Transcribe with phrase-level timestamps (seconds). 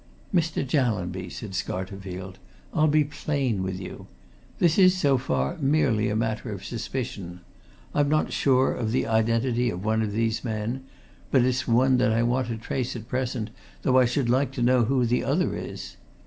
[0.33, 0.65] "Mr.
[0.67, 2.37] Jallanby," said Scarterfield,
[2.73, 4.07] "I'll be plain with you.
[4.57, 7.41] This is, so far, merely a matter of suspicion.
[7.93, 10.85] I'm not sure of the identity of one of these men
[11.31, 13.51] it's but one I want to trace at present,
[13.83, 15.97] though I should like to know who the other is.